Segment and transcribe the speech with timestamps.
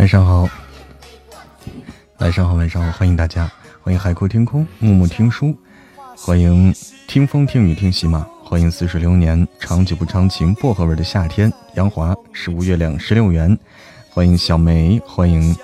[0.00, 0.48] 晚上好，
[2.20, 3.50] 晚上好，晚上好，欢迎大家，
[3.82, 5.54] 欢迎海阔天空，木木听书，
[6.16, 6.74] 欢迎
[7.06, 13.58] 听风听雨听喜马，欢迎似水流年，长久不长情，薄荷味的夏天，杨华十五月亮十六元，
[14.08, 15.54] 欢迎小梅，欢迎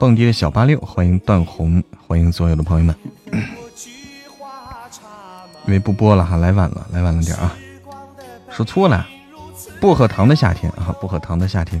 [0.00, 2.92] 蹦迪的小八六，欢迎段红，欢迎所有的朋友们。
[5.66, 7.56] 因为不播了哈，来晚了，来晚了点啊，
[8.50, 9.06] 说错了，
[9.80, 11.80] 薄荷糖的夏天啊，薄荷糖的夏天，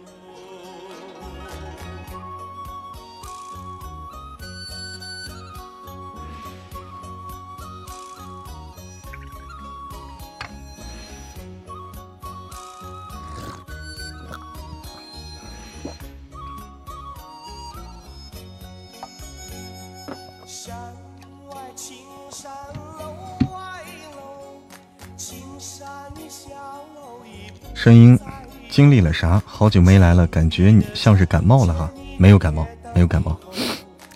[28.71, 29.43] 经历了啥？
[29.45, 31.91] 好久没来了，感觉你像是感冒了哈。
[32.17, 32.65] 没有感冒，
[32.95, 33.37] 没有感冒。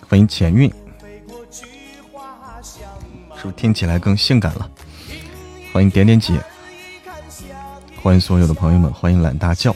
[0.07, 0.71] 欢迎前运，
[3.35, 4.71] 是不是听起来更性感了？
[5.73, 6.39] 欢迎点点姐，
[8.01, 9.75] 欢迎所有的朋友们，欢迎懒大叫。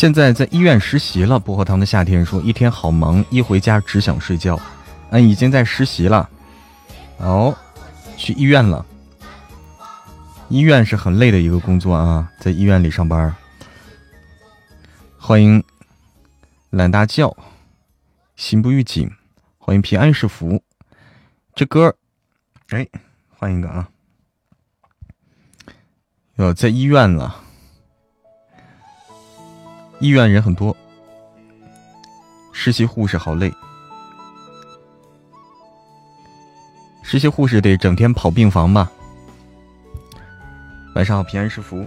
[0.00, 1.38] 现在在医院实习了。
[1.38, 4.58] 薄荷糖的夏天说一天好忙，一回家只想睡觉。
[5.10, 6.26] 嗯，已经在实习了。
[7.18, 7.54] 哦，
[8.16, 8.86] 去医院了。
[10.48, 13.36] 医院是很累的一个工作啊，在医院里上班。
[15.18, 15.62] 欢迎
[16.70, 17.36] 懒大叫，
[18.36, 19.06] 心不预警。
[19.58, 20.62] 欢迎平安是福。
[21.54, 21.94] 这歌，
[22.70, 22.88] 哎，
[23.28, 23.86] 换一个啊。
[26.36, 27.44] 哟，在医院了。
[30.00, 30.74] 医院人很多，
[32.52, 33.52] 实习护士好累，
[37.02, 38.90] 实习护士得整天跑病房吧。
[40.94, 41.86] 晚上好，平安是福。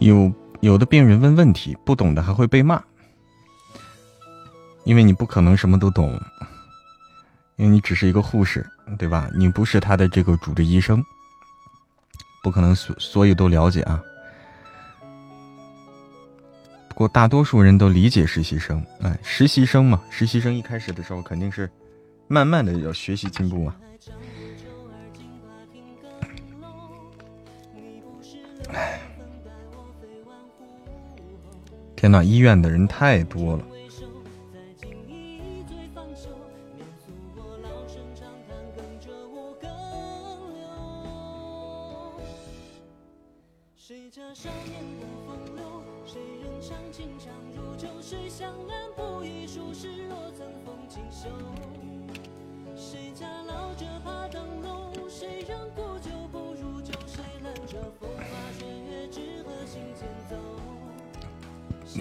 [0.00, 2.82] 有有的病人问问题不懂的还会被骂，
[4.84, 6.18] 因为你不可能什么都懂，
[7.56, 8.66] 因为你只是一个护士，
[8.98, 9.30] 对吧？
[9.34, 11.04] 你不是他的这个主治医生，
[12.42, 14.02] 不可能所所有都了解啊。
[16.88, 21.70] 不过大多数人都理解实习生，哎，实习生嘛，实习生一开始的时候肯定是
[22.26, 23.76] 慢慢的要学习进步嘛。
[32.00, 33.62] 天呐，医院的人太多了。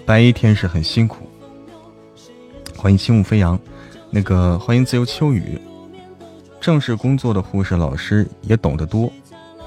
[0.10, 1.30] 白衣天使很辛苦，
[2.76, 3.60] 欢迎轻舞飞扬，
[4.10, 5.62] 那个欢迎自由秋雨。
[6.60, 9.14] 正式工作的护士老师也懂得多，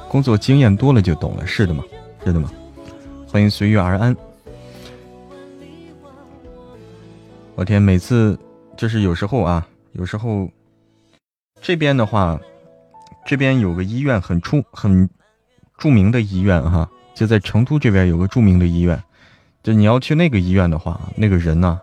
[0.09, 1.85] 工作经验多了就懂了，是的吗？
[2.25, 2.51] 是的吗？
[3.25, 4.17] 欢迎随遇而安。
[7.55, 8.37] 我天，每次
[8.77, 10.51] 就是有时候啊，有时候
[11.61, 12.37] 这边的话，
[13.25, 15.09] 这边有个医院很出很
[15.79, 19.01] 著名的医院哈，就在成都这边有个著名的医院。
[19.63, 21.81] 就你要去那个医院的话，那个人呢？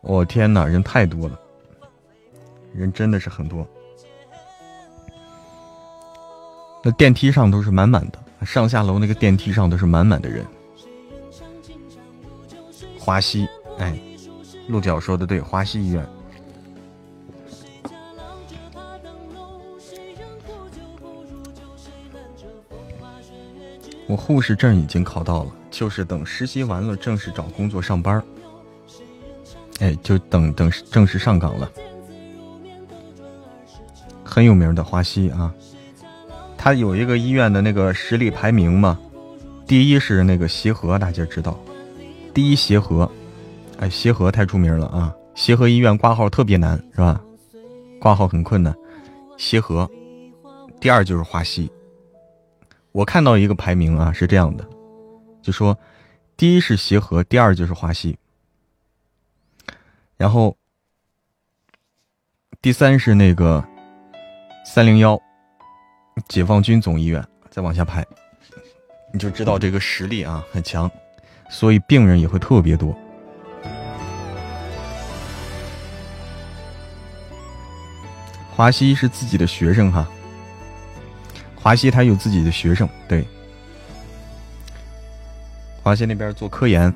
[0.00, 1.38] 我天哪，人太多了，
[2.74, 3.66] 人真的是很多。
[6.82, 10.44] 那电梯上都是满满的，上下楼那个电梯上都是满满的人。
[12.98, 13.46] 华西，
[13.78, 13.96] 哎，
[14.66, 16.04] 鹿角说的对，华西医院。
[24.08, 25.52] 我护士证已经考到了。
[25.72, 28.22] 就是等实习完了，正式找工作上班
[29.80, 31.68] 哎，就等等正式上岗了。
[34.22, 35.52] 很有名的华西啊，
[36.56, 38.96] 他有一个医院的那个实力排名嘛，
[39.66, 41.58] 第一是那个协和，大家知道，
[42.32, 43.10] 第一协和，
[43.78, 47.20] 哎，协和太出名了啊，协和医院挂号特别难，是吧？
[47.98, 48.74] 挂号很困难。
[49.36, 49.90] 协和，
[50.80, 51.70] 第二就是华西。
[52.92, 54.64] 我看到一个排名啊，是这样的。
[55.42, 55.76] 就说，
[56.36, 58.16] 第一是协和，第二就是华西，
[60.16, 60.56] 然后
[62.60, 63.62] 第三是那个
[64.64, 65.20] 三零幺
[66.28, 68.06] 解放军总医院，再往下排，
[69.12, 70.88] 你就知道这个实力啊很强，
[71.50, 72.96] 所以病人也会特别多。
[78.54, 80.08] 华西是自己的学生哈，
[81.56, 83.26] 华西他有自己的学生，对。
[85.82, 86.94] 华西那边做科研，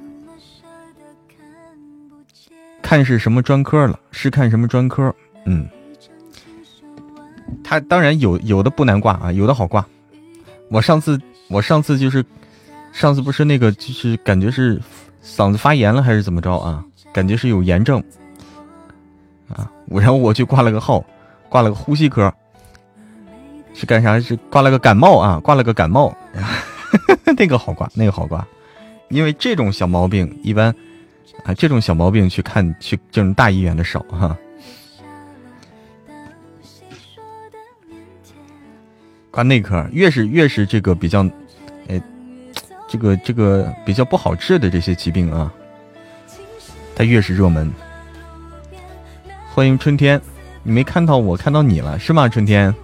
[2.80, 3.98] 看是什么专科了？
[4.12, 5.12] 是看什么专科？
[5.44, 5.68] 嗯，
[7.64, 9.84] 他当然有有的不难挂啊，有的好挂。
[10.70, 12.24] 我上次我上次就是
[12.92, 14.80] 上次不是那个就是感觉是
[15.22, 16.84] 嗓子发炎了还是怎么着啊？
[17.12, 18.02] 感觉是有炎症
[19.48, 21.04] 啊，我然后我去挂了个号，
[21.48, 22.32] 挂了个呼吸科，
[23.74, 24.20] 是干啥？
[24.20, 26.16] 是挂了个感冒啊，挂了个感冒，
[27.36, 28.46] 那个好挂，那个好挂。
[29.08, 30.74] 因为这种小毛病一般，
[31.44, 34.36] 啊，这种小毛病去看去这种大医院的少哈。
[39.30, 41.22] 挂内科越是越是这个比较，
[41.88, 42.00] 哎，
[42.88, 45.52] 这个这个比较不好治的这些疾病啊，
[46.94, 47.70] 它越是热门。
[49.52, 50.20] 欢迎春天，
[50.62, 52.28] 你没看到我看到你了是吗？
[52.28, 52.74] 春天，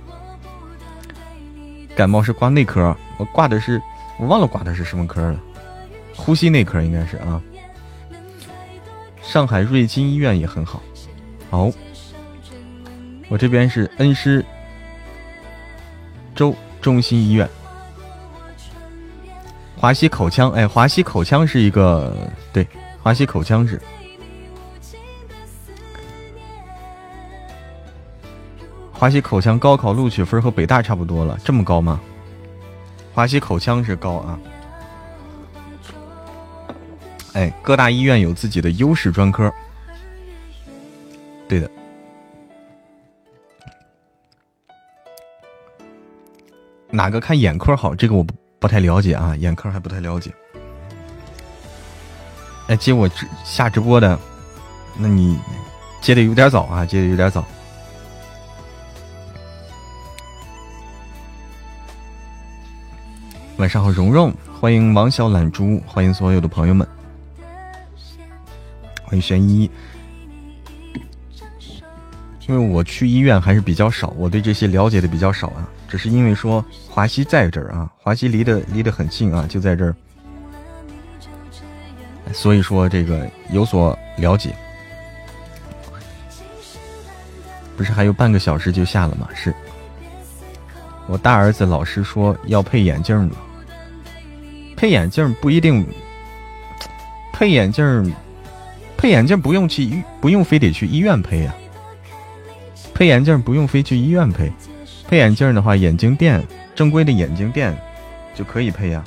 [1.96, 3.80] 感冒是挂内科，我挂的是
[4.18, 5.40] 我忘了挂的是什么科了。
[6.24, 7.42] 呼吸内科应该是啊，
[9.20, 10.80] 上海瑞金医院也很好。
[11.50, 11.68] 好，
[13.28, 14.44] 我这边是恩施
[16.32, 17.48] 州中心医院。
[19.76, 22.16] 华西口腔，哎，华西口腔是一个
[22.52, 22.64] 对，
[23.02, 23.82] 华西口腔是。
[28.92, 32.00] 华西口腔高考录取分和北大差不多了，这么高吗？
[33.12, 34.38] 华西口腔是高啊。
[37.34, 39.50] 哎，各大医院有自己的优势专科，
[41.48, 41.70] 对的。
[46.90, 47.94] 哪个看眼科好？
[47.94, 50.30] 这个我不不太了解啊，眼科还不太了解。
[52.68, 54.18] 哎，接我直下直播的，
[54.98, 55.40] 那你
[56.02, 57.42] 接的有点早啊，接的有点早。
[63.56, 66.86] 晚上好，蓉蓉，欢迎王小懒猪，欢迎所有的朋友们，
[69.12, 69.70] 欢迎玄一。
[72.48, 75.68] 因为我去医院还是比较少，我对这些了解的比较少啊。
[75.86, 79.94] 只是因为说华西在这儿啊，华西离得离得很近啊，就在这儿，
[82.32, 84.56] 所以说这个有所了解。
[87.76, 89.28] 不是还有半个小时就下了吗？
[89.34, 89.54] 是
[91.06, 93.36] 我大儿子老师说要配眼镜了。
[94.74, 95.86] 配眼镜不一定，
[97.30, 98.10] 配眼镜，
[99.02, 101.52] 配眼镜不用去医，不用非得去医院配呀。
[102.94, 104.52] 配眼镜不用非去医院配，
[105.08, 106.40] 配眼镜的话，眼镜店
[106.72, 107.76] 正规的眼镜店
[108.32, 109.02] 就可以配呀。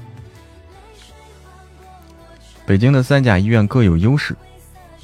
[2.66, 4.36] 北京的三甲医院各有优势，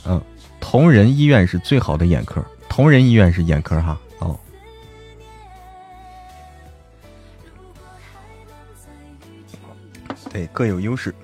[0.05, 0.21] 嗯，
[0.59, 4.37] 同仁医院是最好的眼科，同仁医院是眼科哈哦。
[10.29, 11.15] 对，各有优势。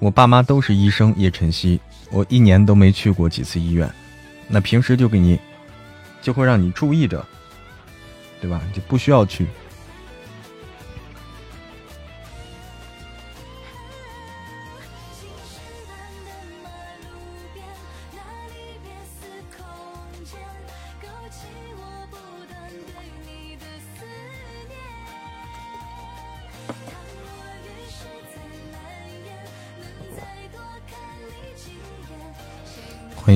[0.00, 1.78] 我爸妈都是医生，叶晨曦，
[2.10, 3.88] 我一年都没去过几次医院，
[4.48, 5.38] 那平时就给你，
[6.22, 7.24] 就会让你注意着，
[8.40, 8.62] 对吧？
[8.72, 9.46] 就不需要去。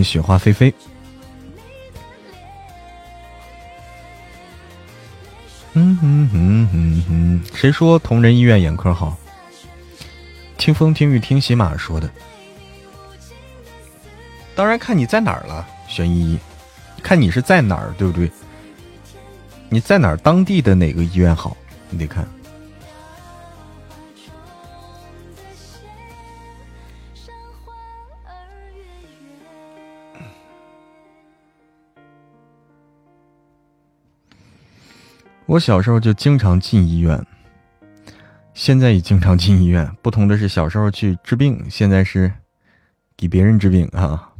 [0.05, 0.73] 雪花飞飞。
[5.73, 9.17] 嗯哼哼哼哼，谁说同仁医院眼科好？
[10.57, 12.09] 听风听雨听喜马说的。
[14.55, 16.39] 当然看你在哪儿了，玄一，
[17.03, 18.31] 看你是在哪儿，对不对？
[19.69, 20.17] 你在哪儿？
[20.19, 21.57] 当地的哪个医院好？
[21.91, 22.25] 你得看。
[35.47, 37.25] 我小时候就经常进医院，
[38.55, 39.95] 现在也经常进医院。
[40.03, 42.33] 不同的是，小时候去治病，现在是
[43.17, 44.31] 给别人治病啊。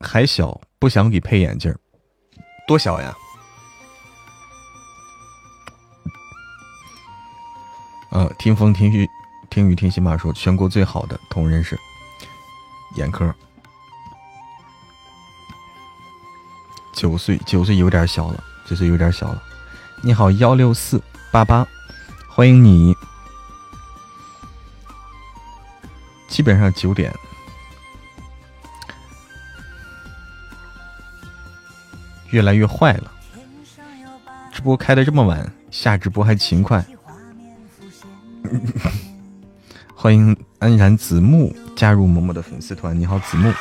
[0.00, 1.74] 还小，不想给配眼镜
[2.66, 3.16] 多小呀？
[8.10, 9.08] 呃，听风听雨
[9.50, 11.78] 听雨听喜马说，全国最好的同仁是
[12.96, 13.34] 眼科。
[16.98, 19.40] 九岁，九岁有点小了，九岁有点小了。
[20.02, 21.00] 你好，幺六四
[21.30, 21.64] 八八，
[22.28, 22.92] 欢迎你。
[26.26, 27.14] 基本上九点，
[32.30, 33.12] 越来越坏了。
[34.52, 36.84] 直播开的这么晚，下直播还勤快。
[39.94, 42.98] 欢迎安然子木加入某某的粉丝团。
[42.98, 43.52] 你好，子木。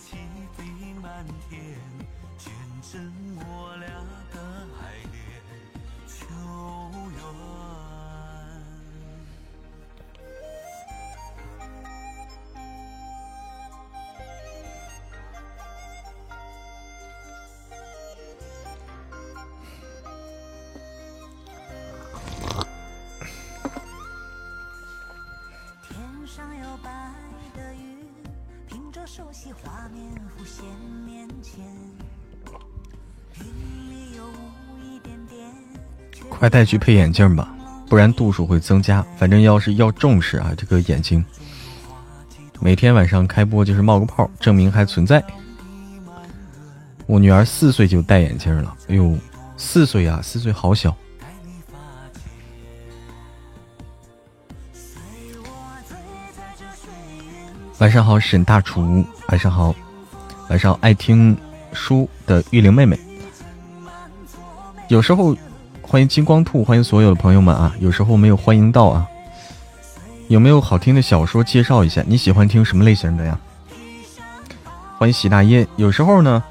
[0.00, 0.16] 起
[0.56, 0.64] 飞
[1.02, 1.60] 满天，
[2.38, 2.50] 见
[2.90, 3.86] 证我俩
[4.32, 4.36] 的
[4.80, 5.20] 爱恋，
[6.06, 6.16] 求
[7.10, 7.69] 缘。
[29.20, 30.02] 熟悉画面
[30.34, 30.64] 浮现
[31.04, 31.62] 面前
[36.30, 37.54] 快带去配眼镜吧，
[37.86, 39.04] 不然度数会增加。
[39.18, 41.22] 反正要是要重视啊，这个眼睛，
[42.60, 45.22] 每天晚上开播就是冒个泡，证明还存在。
[47.06, 49.18] 我女儿四岁就戴眼镜了，哎呦，
[49.58, 50.96] 四岁啊，四岁好小。
[57.80, 59.02] 晚上好，沈大厨。
[59.28, 59.74] 晚上好，
[60.50, 61.34] 晚上爱听
[61.72, 62.98] 书的玉玲妹妹。
[64.88, 65.34] 有时候
[65.80, 67.74] 欢迎金光兔，欢迎所有的朋友们啊。
[67.80, 69.06] 有时候没有欢迎到啊。
[70.28, 72.04] 有没有好听的小说介绍一下？
[72.06, 73.38] 你喜欢听什么类型的呀？
[74.98, 75.66] 欢迎喜大爷。
[75.76, 76.44] 有时候呢，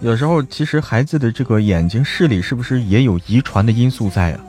[0.00, 4.40] 有时候其实孩子的这个眼睛视力是不是也有遗传的因素在啊？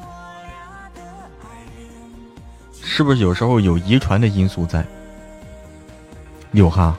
[2.81, 4.85] 是不是有时候有遗传的因素在？
[6.53, 6.97] 有哈，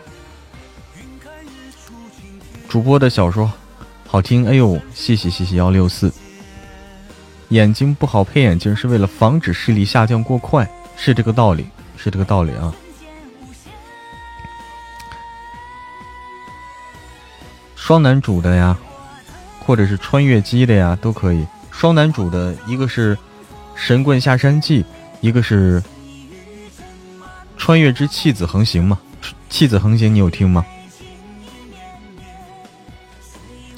[2.69, 3.51] 主播的小说
[4.07, 6.13] 好听，哎呦，谢谢谢谢幺六四。
[7.49, 12.75] 眼睛不好配眼镜是为了防止视力下降过快，是这个道理，是这个道理啊。
[17.75, 18.77] 双男主的呀，
[19.61, 21.47] 或者是穿越机的呀，都可以。
[21.71, 23.17] 双男主的一个是
[23.75, 24.83] 《神棍下山记》，
[25.23, 25.81] 一个是
[27.57, 28.99] 《穿越之弃子横行》嘛。
[29.49, 30.65] 弃子横行，你有听吗？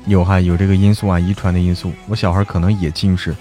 [0.07, 1.93] 有哈，有这个因素啊，遗传的因素。
[2.09, 3.35] 我小孩可能也近视，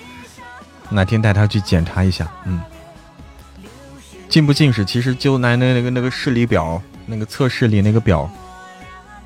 [0.89, 2.31] 哪天带他去检查一下。
[2.45, 2.62] 嗯，
[4.29, 8.30] 近不近视，其实就拿那那个那个视力表，那个测视力那个表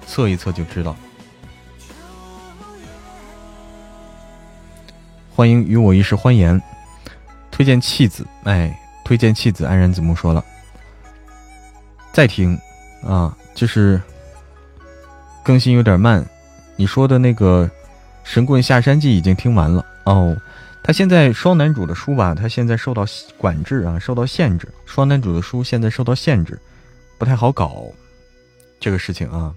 [0.08, 0.95] 测一测就知道。
[5.36, 6.62] 欢迎与我一世欢颜，
[7.51, 10.43] 推荐弃子，哎，推荐弃子，安然子木说了，
[12.13, 12.58] 再听。
[13.05, 14.01] 啊，就是
[15.43, 16.25] 更新有点慢。
[16.75, 17.65] 你说的那个
[18.23, 20.35] 《神棍下山记》已经听完了哦。
[20.81, 23.05] 他现在双男主的书吧，他现在受到
[23.37, 24.67] 管制啊，受到限制。
[24.85, 26.59] 双男主的书现在受到限制，
[27.17, 27.85] 不太好搞。
[28.81, 29.53] 这个事情啊，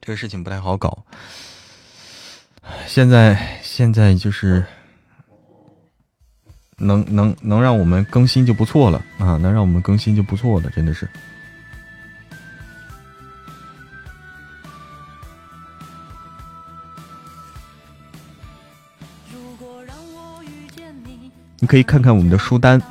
[0.00, 1.04] 这个事情不太好搞。
[2.86, 4.64] 现在现在就是
[6.82, 11.08] 能能能让我们更新就不错了啊，能让我们更新就不错了，真的是。
[21.60, 22.82] 你可以看看我们的书单。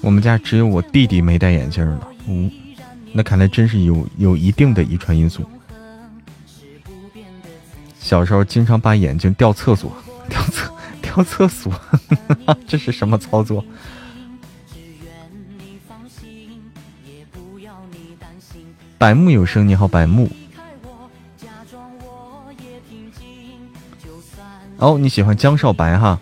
[0.00, 2.50] 我们家只有我弟弟没戴眼镜了，嗯，
[3.12, 5.44] 那看来真是有有一定的遗传因素。
[8.08, 9.94] 小时候经常把眼睛掉厕所，
[10.30, 11.70] 掉厕掉厕所，
[12.66, 13.62] 这是什么操作？
[18.96, 20.26] 百木有声，你好，百木。
[24.78, 26.18] 哦，你喜欢江少白哈？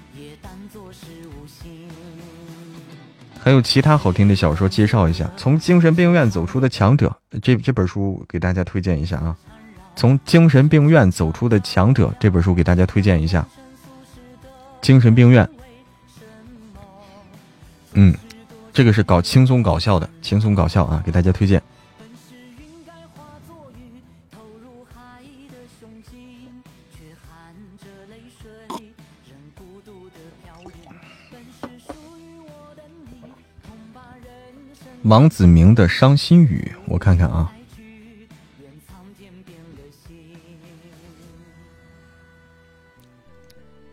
[3.38, 5.30] 还有其他好听的小说介绍一下。
[5.36, 9.36] 从精神病院走出的强者，这这本书给大家推荐一下啊。
[9.96, 13.44] 从精神病院走出的强者这本书给大家推荐一下。
[14.82, 15.48] 精神病院，
[17.94, 18.14] 嗯，
[18.72, 21.60] 这个是搞轻松搞笑的，轻松搞笑啊，给大家推荐。
[35.04, 37.52] 王子明的伤心语，我看看啊，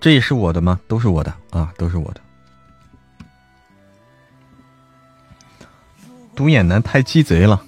[0.03, 0.77] 这也是我的吗？
[0.85, 2.19] 都是我的啊，都是我的。
[6.35, 7.63] 独眼男太鸡贼了，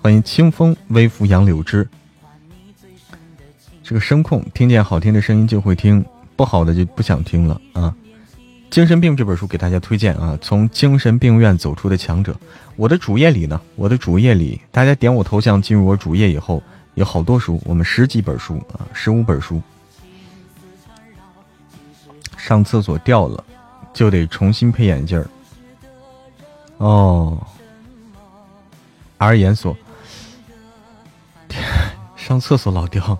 [0.00, 1.88] 欢迎清风微拂杨柳枝。
[3.82, 6.04] 这个声控，听见好听的声音就会听，
[6.36, 7.92] 不好的就不想听了啊。
[8.70, 10.38] 精神病这本书给大家推荐啊！
[10.40, 12.38] 从精神病院走出的强者，
[12.76, 16.62] 我的主页里呢，我的主页里，大家点我头像进入我主页以后，
[16.94, 19.60] 有好多书，我们十几本书啊，十五本书。
[22.36, 23.42] 上厕所掉了，
[23.92, 25.26] 就得重新配眼镜儿。
[26.76, 27.38] 哦，
[29.16, 29.74] 而研所，
[32.16, 33.18] 上厕所老掉，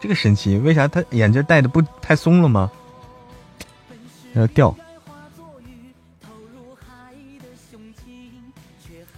[0.00, 2.70] 这个神奇，为啥他眼镜戴的不太松了吗？
[4.34, 4.72] 要掉，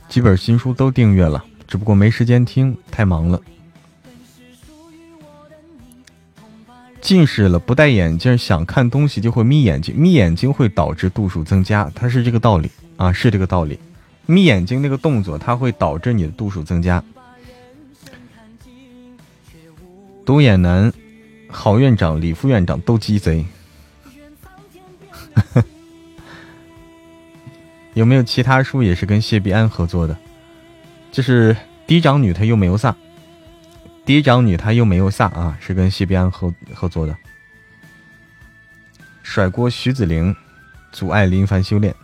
[0.09, 3.41] 几本新书都订阅了，只不过没时间听，太忙了。
[7.01, 13.79] 近视了不戴眼镜，想看东西就会眯眼睛，眯眼睛会导致度数增加，它是这个道理啊，是这个道理。
[14.27, 17.03] 眯眼睛那个动作，它会导致你的度数增加。
[20.27, 20.93] 独眼男、
[21.49, 23.47] 郝院长、李副院长都鸡贼。
[27.95, 30.15] 有没有其他书也是跟谢必安合作的？
[31.13, 31.55] 就是
[31.87, 32.97] 嫡长女，她又没有啥。
[34.05, 37.17] 嫡长女她又没有飒啊，是跟西边合合作的。
[39.23, 40.35] 甩锅徐子玲，
[40.91, 41.95] 阻碍林凡修炼。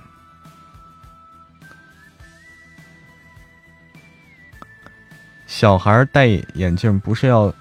[5.47, 7.53] 小孩戴眼镜不是要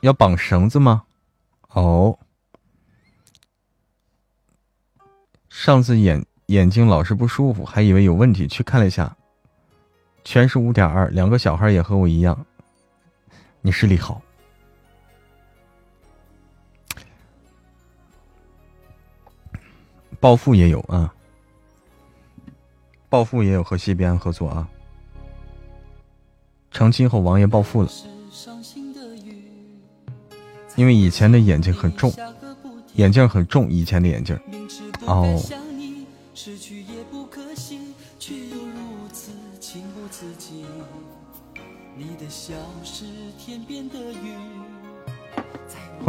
[0.00, 1.02] 要绑绳子吗？
[1.68, 2.18] 哦，
[5.50, 9.14] 上次眼眼睛老是不舒服，还以为有问题，去看了一下，
[10.24, 11.08] 全是五点二。
[11.10, 12.46] 两个小孩也和我一样，
[13.60, 14.20] 你视力好。
[20.20, 21.14] 暴富也有啊，
[23.08, 24.68] 暴富也有和西边合作啊。
[26.70, 27.88] 成亲后，王爷暴富了，
[30.76, 32.12] 因为以前的眼睛很重，
[32.94, 34.38] 眼镜很重，以前的眼镜。
[35.06, 35.40] 哦。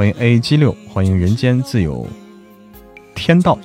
[0.02, 2.08] 欢迎 A 七六，欢迎人间自有
[3.14, 3.56] 天道。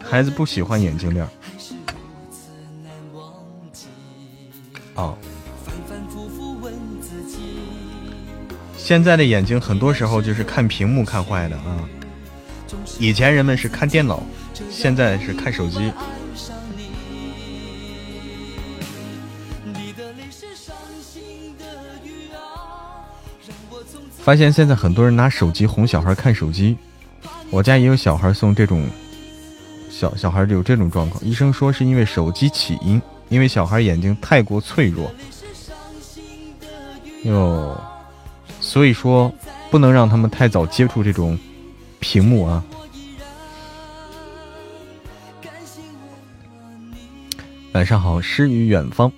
[0.00, 1.26] 孩子不喜欢眼镜链。
[4.94, 5.18] 哦。
[8.76, 11.88] 现在的眼睛很多时候就是看屏幕看坏的啊。
[13.00, 14.22] 以前人们是看电脑，
[14.70, 15.92] 现在是看手机。
[19.64, 21.64] 你的泪是伤心的
[24.18, 26.76] 发现现在很多人拿手机哄小孩看手机，
[27.50, 28.86] 我家也有小孩送这种。
[29.90, 35.12] 小小孩有这种状况，医生说是因为手机起因，因为小孩眼睛太过脆弱，
[37.24, 37.78] 哟，
[38.60, 39.30] 所以说
[39.68, 41.38] 不能让他们太早接触这种
[41.98, 42.64] 屏幕啊。
[47.72, 49.12] 晚上好，诗与远方，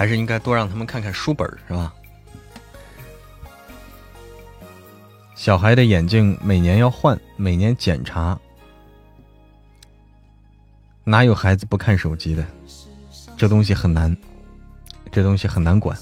[0.00, 1.92] 还是应该多让他们看看书本，是吧？
[5.34, 8.40] 小孩的眼镜每年要换，每年检查，
[11.04, 12.42] 哪有孩子不看手机的？
[13.36, 14.16] 这东西很难，
[15.12, 15.94] 这东西很难管。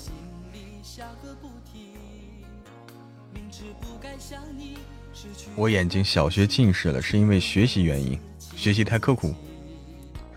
[5.57, 8.17] 我眼睛小学近视了，是因为学习原因，
[8.55, 9.35] 学习太刻苦，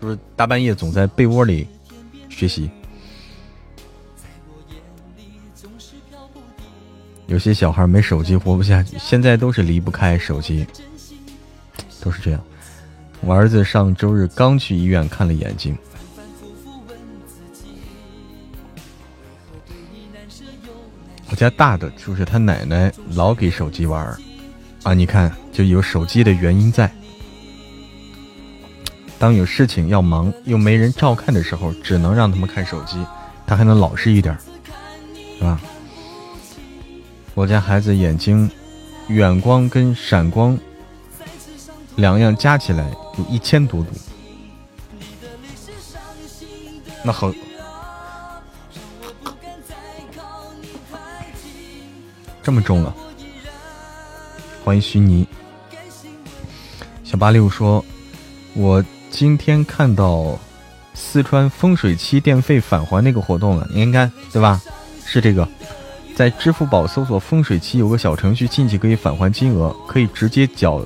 [0.00, 1.68] 不是大半夜总在被窝里
[2.28, 2.68] 学习？
[7.26, 10.66] 有些小孩没手机活不下去，现在都是离不开手机，
[12.00, 12.40] 都是这样。
[13.20, 15.78] 我儿子上周日刚去医院看了眼睛，
[21.30, 24.04] 我家大的就是他奶奶老给手机玩
[24.82, 26.90] 啊，你看就有手机的原因在。
[29.18, 32.96] 当有事情要忙又没人照看的时候，只能让他们看手机，
[33.46, 34.36] 他还能老实一点，
[35.38, 35.60] 是吧？
[37.34, 38.50] 我家孩子眼睛
[39.08, 40.58] 远光跟闪光
[41.96, 43.90] 两样加起来有一千多度，
[47.02, 47.32] 那好，
[52.42, 52.94] 这么重啊！
[54.62, 55.26] 欢迎徐妮，
[57.02, 57.82] 小八六说
[58.54, 60.38] ：“我今天看到
[60.92, 64.60] 四川丰水期电费返还那个活动了，你看对吧？
[65.06, 65.48] 是这个。”
[66.14, 70.84] 在支付宝搜索“风水期”，有个小程序，进去可以返还金额，可以直接缴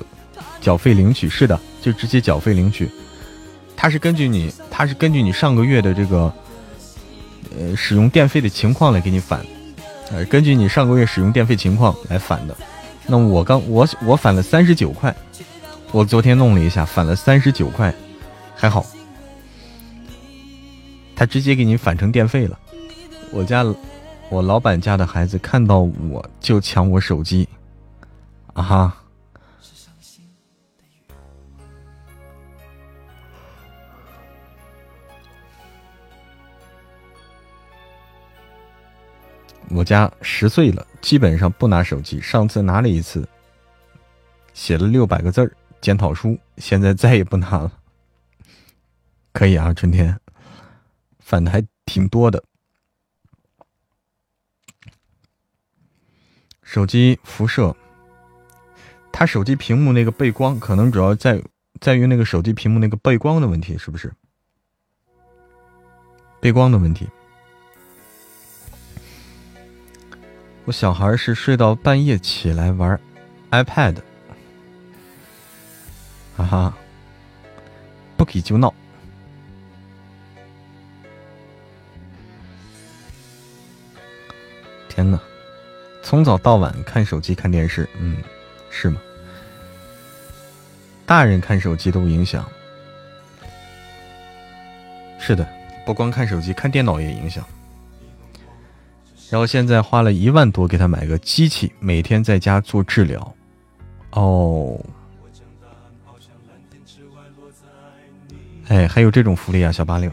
[0.61, 1.27] 缴费领取。
[1.27, 2.89] 是的，就直接缴费领取。
[3.75, 6.33] 它是根据你，它是根据你上个月的这个
[7.57, 9.45] 呃使用电费的情况来给你返，
[10.11, 12.55] 呃，根据你上个月使用电费情况来返的。
[13.05, 15.15] 那我刚我我返了三十九块，
[15.91, 17.93] 我昨天弄了一下，返了三十九块，
[18.55, 18.85] 还好，
[21.15, 22.57] 他直接给你返成电费了。
[23.31, 23.65] 我家。
[24.29, 27.47] 我老板家的孩子看到我就抢我手机，
[28.53, 29.03] 啊哈！
[39.69, 42.21] 我家十岁了，基本上不拿手机。
[42.21, 43.27] 上次拿了一次，
[44.53, 47.71] 写了六百个字儿检讨书，现在再也不拿了。
[49.31, 50.19] 可以啊，春天，
[51.19, 52.43] 反的还挺多的。
[56.67, 57.73] 手机辐射。
[59.09, 61.41] 他手机屏幕那个背光可能主要在
[61.79, 64.11] 在于那个手机屏幕那个背光的问题是不是？
[66.41, 67.07] 背光的问题。
[70.65, 72.99] 我小孩是睡到半夜起来玩
[73.51, 73.95] ipad
[76.35, 76.77] 哈哈。
[78.17, 78.73] 不给就闹。
[84.89, 85.17] 天呐
[86.07, 88.15] 从早到晚看手机看电视，嗯，
[88.69, 89.01] 是吗？
[91.05, 92.49] 大人看手机都影响。
[95.19, 95.45] 是的，
[95.85, 97.43] 不光看手机，看电脑也影响。
[99.29, 103.35] 然后现在花了一万多给他买个机器，每天在家做治疗。
[104.11, 104.79] 哦，
[108.69, 110.09] 哎，还有这种福利啊，小八六，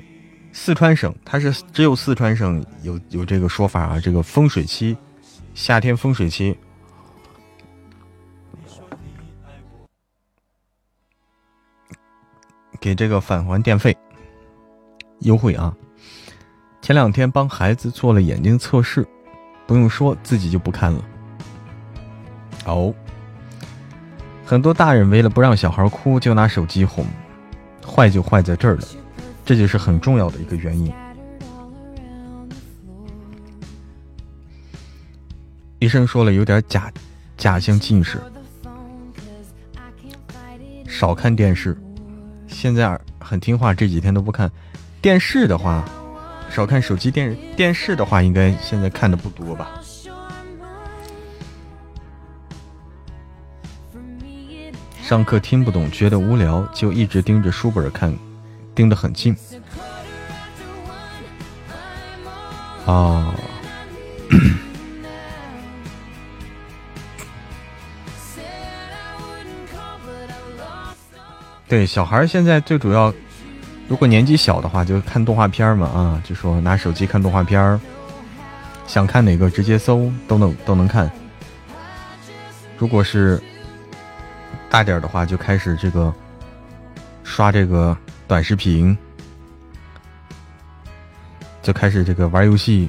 [0.53, 4.97] 四川省它是只有四川省有有这个说法啊，这个风水期，
[5.55, 6.59] 夏天风水期，
[12.81, 13.97] 给这个返还电费
[15.21, 15.75] 优惠啊。
[16.83, 19.07] 前两天帮孩子做了眼睛测试，
[19.65, 21.05] 不用说，自己就不看了。
[22.67, 22.93] 哦，
[24.45, 27.07] 很多大人为了不让小孩哭，就拿手机哄，
[27.87, 28.83] 坏就坏在这儿了，
[29.47, 30.93] 这就是很重要的一个原因。
[35.85, 36.91] 医生说了，有点假
[37.37, 38.19] 假性近视，
[40.89, 41.77] 少看电视。
[42.49, 44.51] 现在很听话，这几天都不看
[45.03, 45.85] 电视的话。
[46.49, 49.79] 少看手机电电视的话，应该现在看的不多吧？
[55.03, 58.17] 上课听不懂，觉得无聊，就一直盯着书本看，
[58.75, 59.37] 盯得很近。
[62.87, 63.35] 啊，
[71.75, 73.13] 对，小孩现在最主要。
[73.89, 77.81] 如果年纪小的话，就看动画片嘛，啊，就说拿手机看动画片
[78.87, 81.11] 想看哪个直接搜都能都能看。
[82.79, 83.43] 如果是
[84.71, 86.15] 大点的话，就开始这个
[87.25, 87.97] 刷这个
[88.29, 88.97] 短视频，
[91.61, 92.89] 就开始这个玩游戏。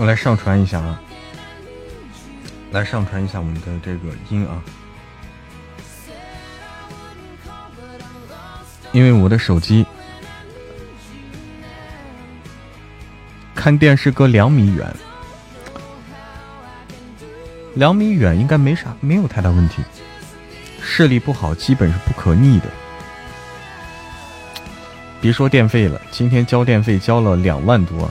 [0.00, 0.98] 我来上传一下啊，
[2.72, 4.62] 来上传一下我们的这个音啊，
[8.92, 9.84] 因为我的手机
[13.54, 14.90] 看电视隔两米远，
[17.74, 19.82] 两米远应该没啥，没有太大问题，
[20.80, 22.70] 视力不好基本是不可逆的。
[25.20, 28.10] 别说电费了，今天交电费交了两万多，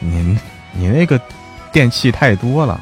[0.00, 0.38] 您。
[0.78, 1.20] 你那个
[1.72, 2.80] 电器太多了，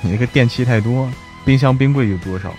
[0.00, 1.10] 你那个电器太多，
[1.44, 2.54] 冰箱、冰柜有多少？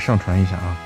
[0.00, 0.76] 上传一下啊。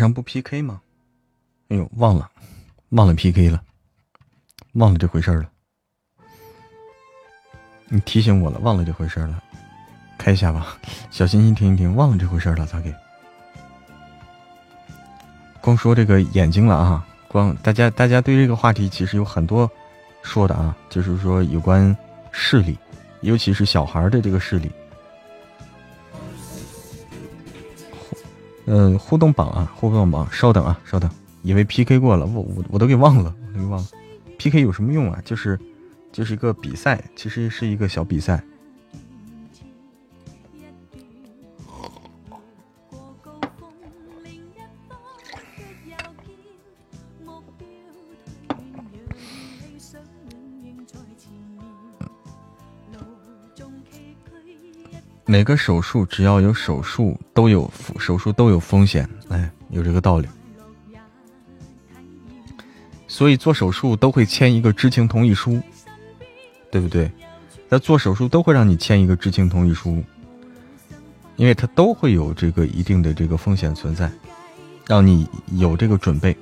[0.00, 0.80] 上不 PK 吗？
[1.68, 2.28] 哎呦，忘了，
[2.88, 3.62] 忘了 PK 了，
[4.72, 5.48] 忘了这回事了。
[7.88, 9.40] 你提醒我了，忘了这回事了。
[10.18, 10.78] 开一下吧，
[11.10, 12.94] 小心心听一听，忘了这回事了咋给？
[15.60, 19.70] 光说这个眼睛了啊，光大家大家对这个话题其实有很多
[20.22, 21.96] 说的啊，就是说有关
[22.32, 22.78] 视力，
[23.20, 24.72] 尤其是小孩的这个视力。
[28.70, 31.10] 呃，互动榜啊，互动榜，稍等啊，稍等，
[31.42, 33.86] 以为 PK 过了，我我我都给忘了，我都给忘了。
[34.38, 35.20] PK 有什么用啊？
[35.24, 35.58] 就是
[36.12, 38.40] 就是一个比赛，其实是一个小比赛。
[55.30, 60.26] 每个手术只要有手术都有手术都有风险，哎，有这个道理。
[63.06, 65.60] 所以做手术都会签一个知情同意书，
[66.68, 67.08] 对不对？
[67.68, 70.02] 那做手术都会让你签一个知情同意书，
[71.36, 74.10] 因为它都会有这个一定的这个风险存在，
[74.84, 76.36] 让你有这个准备。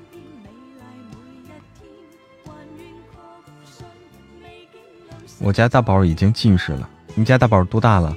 [5.39, 8.17] 我家大宝已经近视了，你家大宝多大了？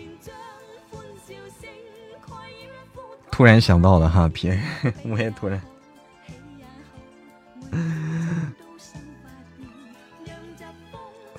[3.42, 4.52] 突然想到了哈，皮，
[5.04, 5.60] 我也突然。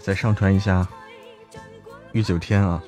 [0.00, 0.84] 再上传一下
[2.10, 2.82] 御九天啊。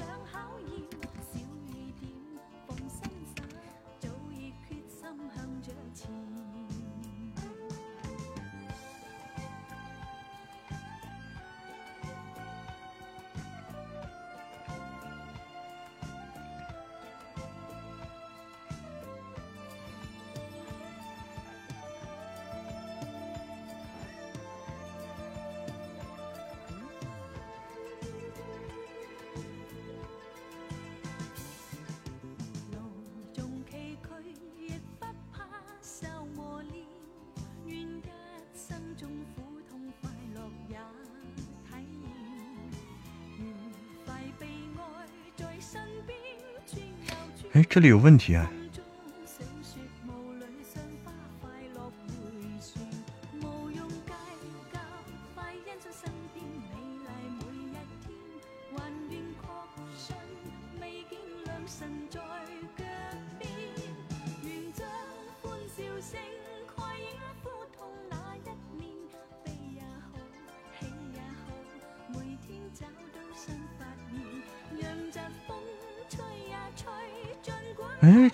[47.62, 48.51] 这里有问题啊！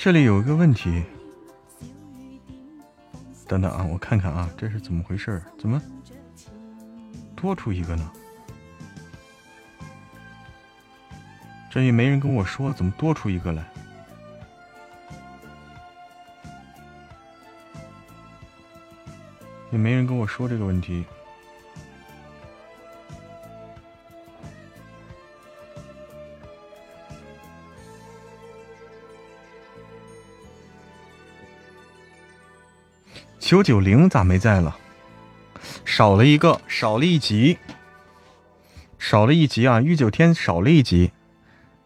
[0.02, 1.04] 这里有一个问题，
[3.46, 5.42] 等等啊，我看看啊，这是怎么回事？
[5.58, 5.78] 怎么
[7.36, 8.10] 多出一个呢？
[11.70, 13.62] 这也没人跟我说，怎么多出一个来？
[19.70, 21.04] 也没人跟我说这个问题。
[33.50, 34.78] 九九零咋没在了？
[35.84, 37.58] 少了一个，少了一集，
[38.96, 39.80] 少了一集啊！
[39.80, 41.10] 玉九天少了一集，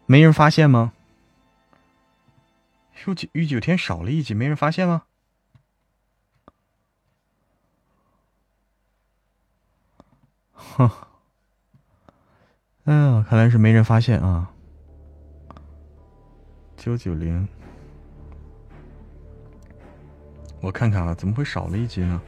[0.05, 0.93] 没人发现吗？
[3.07, 5.05] 御九玉九天少了一集，没人发现吗？
[10.53, 10.91] 哼，
[12.83, 14.51] 哎呀，看来是没人发现啊！
[16.77, 17.47] 九九零。
[20.65, 22.19] 我看看啊，怎么会少了一集呢？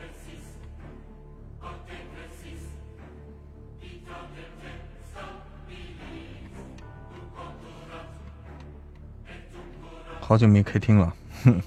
[10.21, 11.11] 好久没开听了，
[11.45, 11.59] 哼！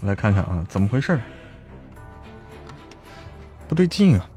[0.00, 1.20] 我来看看啊，怎么回事？
[3.68, 4.28] 不对劲啊！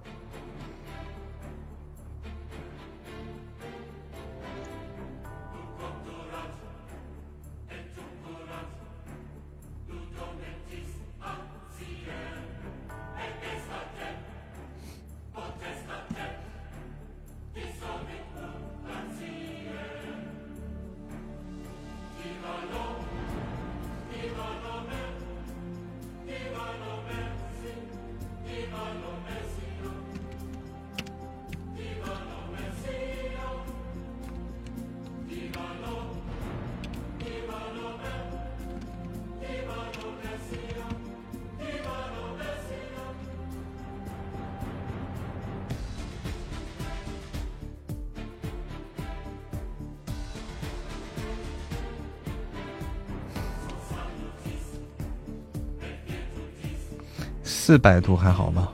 [57.52, 58.72] 四百度还好吧。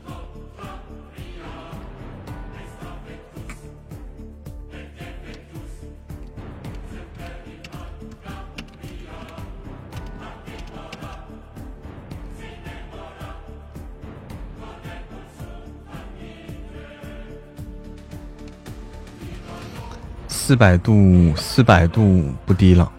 [20.27, 22.91] 四百度四百度不低了。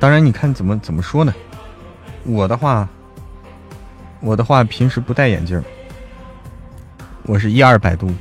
[0.00, 1.32] 当然你看怎么怎么说呢？
[2.24, 2.88] 我的话
[4.20, 5.62] 我的话平时不戴眼镜，
[7.24, 8.12] 我是一二百度。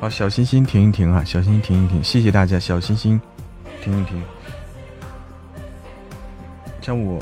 [0.00, 1.24] 好，小心心停一停啊！
[1.24, 3.20] 小心心停一停，谢谢大家，小心心
[3.82, 4.22] 停一停。
[6.80, 7.20] 像我，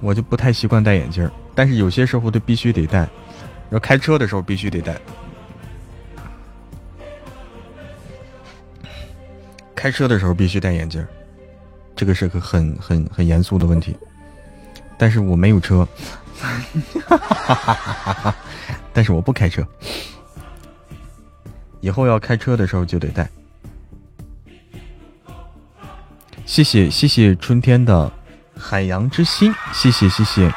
[0.00, 3.08] 我就不太习惯戴眼镜，但是有些时候都必须得戴，
[3.70, 5.00] 要开车的时候必须得戴。
[9.74, 11.04] 开车的时候必须戴眼镜，
[12.00, 13.94] 这个是个很很很严肃的问题。
[14.96, 15.86] 但是我没有车，
[18.90, 19.62] 但是我不开车，
[21.82, 23.28] 以后要开车的时候就得带。
[26.46, 28.10] 谢谢谢谢春天的
[28.56, 30.50] 海洋之心，谢谢谢谢。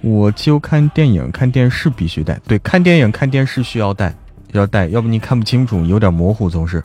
[0.00, 4.14] 我就看电影看电视必须带，对，看电影看电视需要带，
[4.52, 6.80] 要带，要不你看不清楚，有点模糊总是。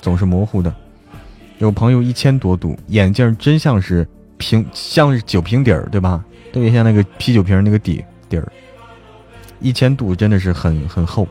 [0.00, 0.74] 总是模糊的，
[1.60, 4.08] 有朋友一千多度，眼镜真像是
[4.38, 6.24] 瓶，像是酒瓶底儿，对吧？
[6.54, 8.52] 特别像那个啤酒瓶那个底底儿，
[9.60, 11.28] 一千度真的是很很厚。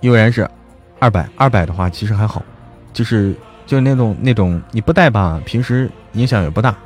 [0.00, 0.50] 悠然是
[0.98, 2.44] 二百，二百的话其实还好，
[2.92, 3.32] 就是
[3.66, 6.76] 就是那种那种你不戴吧，平时影响也不大。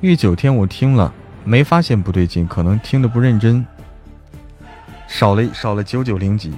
[0.00, 1.12] 玉九天我听了
[1.42, 3.66] 没发现不对劲，可能听的不认真。
[5.12, 6.50] 少了少了九九零级，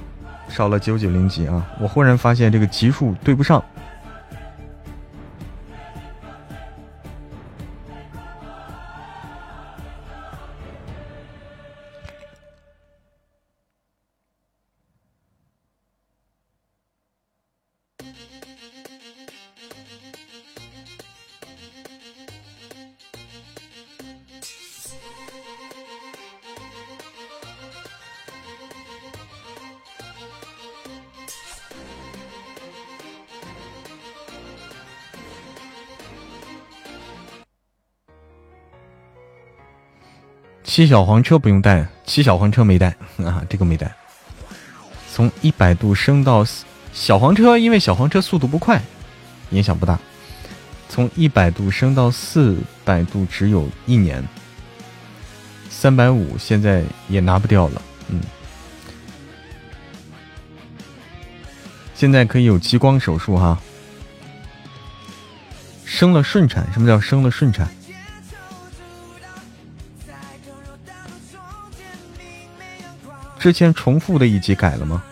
[0.48, 1.66] 少了九九零级啊！
[1.80, 3.62] 我忽然发现这个级数对不上。
[40.74, 42.88] 骑小黄车不用带，骑小黄车没带
[43.24, 43.94] 啊，这个没带。
[45.08, 46.44] 从一百度升到
[46.92, 48.82] 小黄车，因为小黄车速度不快，
[49.50, 49.96] 影响不大。
[50.88, 54.20] 从一百度升到四百度只有一年，
[55.70, 57.82] 三百五现在也拿不掉了。
[58.08, 58.20] 嗯，
[61.94, 63.56] 现在可以有激光手术哈。
[65.84, 67.68] 生了顺产，什么叫生了顺产？
[73.44, 75.04] 之前重复的一集改了吗？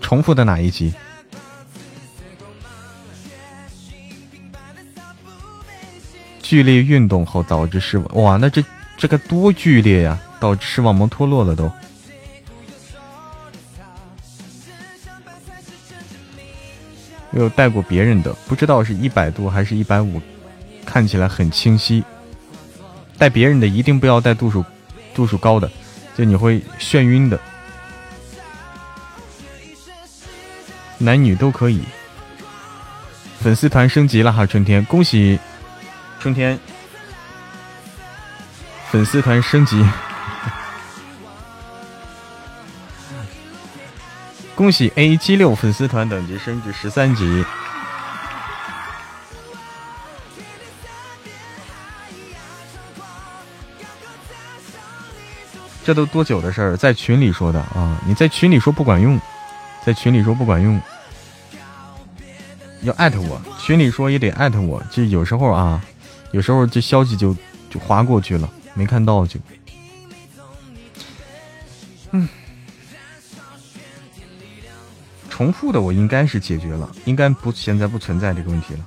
[0.00, 0.90] 重复的哪一集？
[6.40, 8.64] 剧烈运动后导致视网，哇，那这
[8.96, 10.18] 这个多剧烈呀！
[10.40, 11.70] 导致视网膜脱落了都。
[17.30, 20.22] 没有带过别人的，不知道是一百度还是一百五，
[20.86, 22.02] 看起来很清晰。
[23.18, 24.64] 带别人的一定不要带度数
[25.14, 25.70] 度数高的。
[26.16, 27.38] 就你会眩晕的，
[30.98, 31.82] 男女都可以。
[33.40, 35.38] 粉丝团升级了哈，春天，恭喜
[36.18, 36.58] 春天
[38.90, 39.84] 粉丝团升级，
[44.54, 47.44] 恭喜 A 七六粉丝团等级升至十三级。
[55.84, 56.76] 这都多久的事儿？
[56.78, 58.00] 在群里说的啊！
[58.06, 59.20] 你在群里说不管用，
[59.84, 60.80] 在群里说不管用，
[62.80, 64.82] 要艾特我，群里说也得艾特我。
[64.90, 65.84] 这有时候啊，
[66.32, 67.36] 有时候这消息就
[67.68, 69.38] 就划过去了，没看到就。
[72.12, 72.26] 嗯，
[75.28, 78.80] 重复的我应该是解决了，应该不现在不存在这个问题了。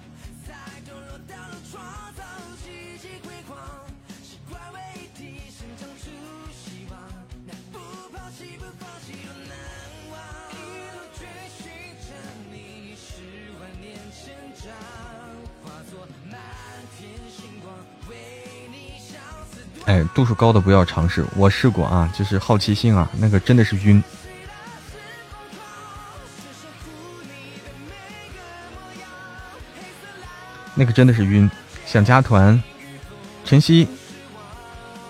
[20.18, 24.04] 度数高的不要尝试，我试过啊，就是好奇心啊，那个真的是晕，
[30.74, 31.48] 那个真的是晕。
[31.86, 32.60] 想加团，
[33.46, 33.88] 晨曦，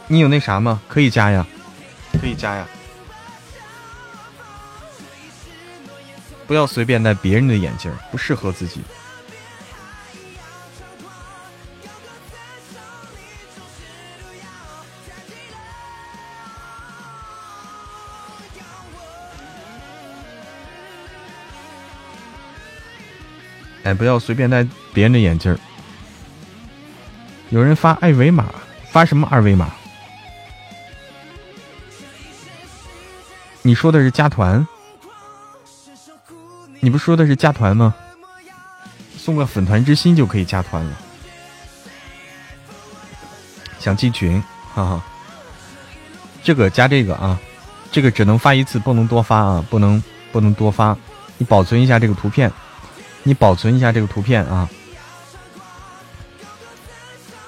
[0.07, 0.81] 你有那啥吗？
[0.89, 1.47] 可以加呀，
[2.19, 2.67] 可以加呀，
[6.45, 8.81] 不要随便戴别人的眼镜，不适合自己。
[23.87, 25.57] 哎，不要随便戴别人的眼镜儿。
[27.51, 28.53] 有人发二维码，
[28.91, 29.71] 发什么二维码？
[33.61, 34.67] 你说的是加团？
[36.81, 37.95] 你不说的是加团吗？
[39.17, 40.97] 送个粉团之心就可以加团了。
[43.79, 45.01] 想进群，哈哈。
[46.43, 47.39] 这个加这个啊，
[47.89, 50.97] 这个只能发一次，不能多发啊，不能不能多发。
[51.37, 52.51] 你保存一下这个图片，
[53.27, 54.69] 你保存一下这个图片啊。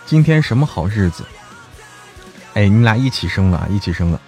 [0.05, 1.23] 今天什么好日子？
[2.53, 4.19] 哎，你俩一起生了，一起生了。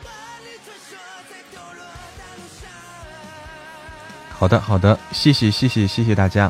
[4.29, 6.49] 好的，好的，谢谢，谢谢，谢谢大家。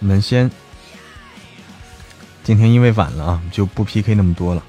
[0.00, 0.50] 我们先，
[2.42, 4.64] 今天因为晚了啊，就不 PK 那么多了。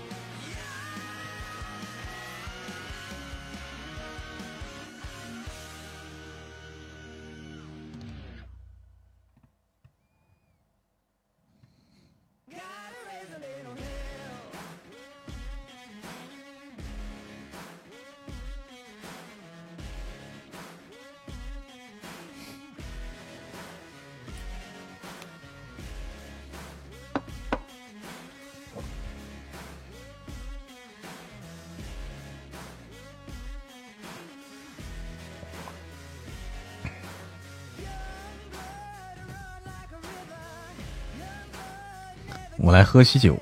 [42.92, 43.42] 喝喜酒，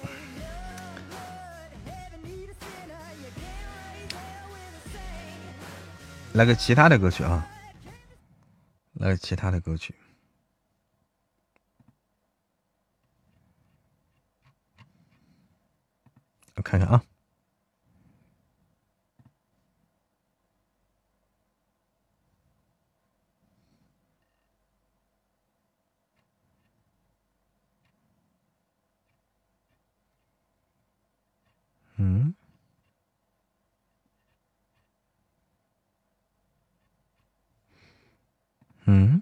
[6.33, 7.49] 来个其他的歌曲啊，
[8.93, 9.95] 来个其他的歌曲，
[16.53, 17.03] 我看看啊。
[31.99, 32.33] 嗯，
[38.85, 39.21] 嗯，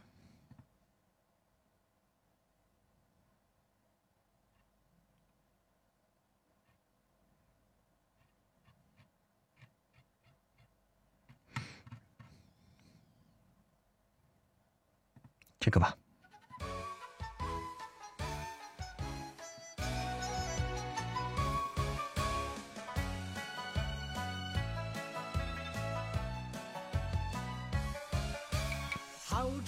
[15.59, 15.97] 这个吧。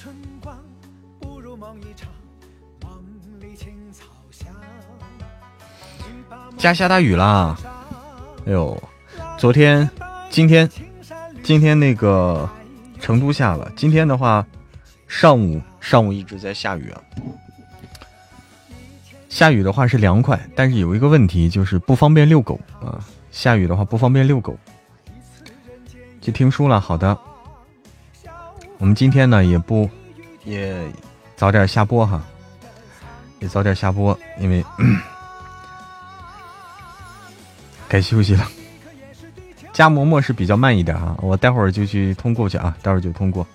[0.02, 0.58] 春光，
[1.20, 2.08] 不如梦一场，
[2.82, 3.04] 梦
[3.41, 4.47] 里青草香
[6.58, 7.58] 家下大雨啦！
[8.45, 8.82] 哎呦，
[9.38, 9.89] 昨天、
[10.30, 10.70] 今天、
[11.43, 12.50] 今天那个
[13.02, 13.70] 成都下了。
[13.76, 14.47] 今天的话，
[15.06, 17.02] 上午上午一直在下雨啊。
[19.28, 23.06] 下雨的话是凉快，但是有一个问题就是不方便遛狗啊。
[23.32, 24.58] 下雨的话不方便遛狗。
[26.22, 27.20] 去听书了，好的。
[28.80, 29.88] 我们今天呢也不
[30.44, 30.92] 也
[31.36, 32.24] 早点下播哈，
[33.40, 34.66] 也早点下播，因为。
[37.90, 38.48] 该休息了，
[39.74, 43.46] 加馍馍是比较慢一点啊，我待会儿就去通过去啊，待会儿就通过。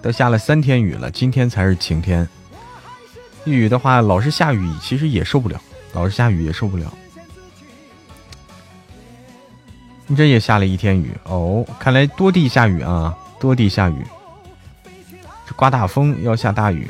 [0.00, 2.26] 都下了三天雨了，今天才是晴天。
[3.44, 5.60] 雨的话，老是下雨，其实也受不了，
[5.92, 6.92] 老是下雨也受不了。
[10.06, 14.06] 你这也下了一天雨哦，看来多地下雨啊，多地下雨。
[15.46, 16.88] 这刮大风要下大雨，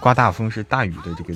[0.00, 1.34] 刮大风是大雨的这个。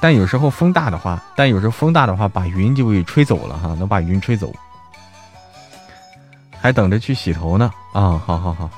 [0.00, 4.54] 但有时候风大的话，但有时候风大的话，把云就给吹走了哈，能把云吹走。
[6.60, 8.16] 还等着去洗头呢啊！
[8.24, 8.70] 好好好。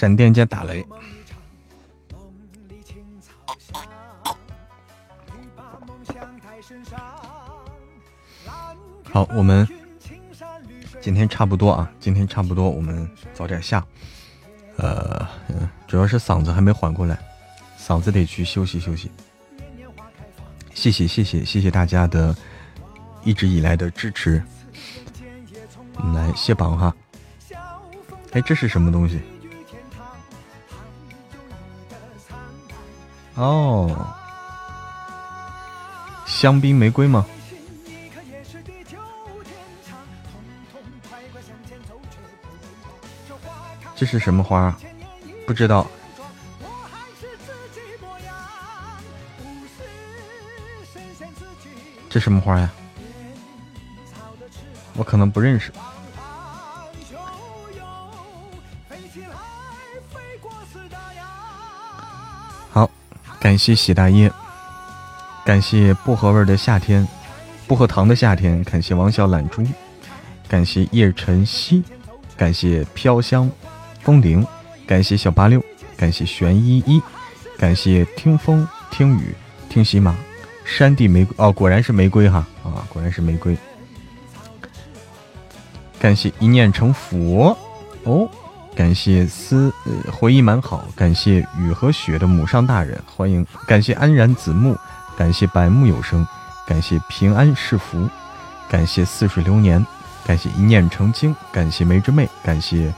[0.00, 0.82] 闪电加打雷。
[9.04, 9.68] 好，我们
[11.02, 13.84] 今天差不多啊，今天差不多，我们早点下。
[14.78, 15.28] 呃，
[15.86, 17.18] 主要是嗓子还没缓过来，
[17.78, 19.10] 嗓子得去休息休息。
[20.72, 22.34] 谢谢谢谢谢谢大家的
[23.22, 24.42] 一直以来的支持。
[25.96, 26.96] 我们来卸榜哈。
[28.30, 29.20] 哎，这是什么东西？
[33.34, 34.14] 哦，
[36.26, 37.24] 香槟玫瑰吗？
[43.96, 44.74] 这是什么花？
[45.46, 45.86] 不知道。
[52.08, 52.70] 这什么花呀？
[54.94, 55.72] 我可能不认识。
[63.50, 64.30] 感谢喜大爷，
[65.44, 67.04] 感谢薄荷味的夏天，
[67.66, 69.66] 薄荷糖的夏天，感谢王小懒猪，
[70.46, 71.82] 感谢叶晨曦，
[72.36, 73.50] 感谢飘香
[74.02, 74.46] 风铃，
[74.86, 75.60] 感谢小八六，
[75.96, 77.02] 感谢玄依依，
[77.58, 79.34] 感谢听风听雨
[79.68, 80.14] 听喜马。
[80.64, 83.58] 山地玫瑰哦，果然是玫瑰哈啊，果然是玫瑰。
[85.98, 87.58] 感谢一念成佛
[88.04, 88.30] 哦，
[88.76, 94.76] 感谢思呃回忆蛮好，感谢雨和雪的母上大人，欢迎感谢安然子木，
[95.16, 96.26] 感谢百木有声，
[96.66, 98.08] 感谢平安是福，
[98.68, 99.84] 感谢似水流年，
[100.24, 102.92] 感谢一念成精，感谢梅之妹，感谢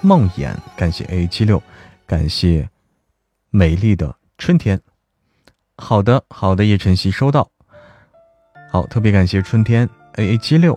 [0.00, 1.62] 梦魇，感谢 A 七六，
[2.06, 2.68] 感谢
[3.50, 4.80] 美丽的春天。
[5.76, 7.48] 好的，好的，叶晨曦收到。
[8.70, 10.76] 好，特别感谢春天 A A 七六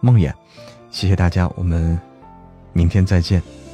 [0.00, 0.32] 梦魇，
[0.90, 1.98] 谢谢大家，我们
[2.72, 3.65] 明天再见。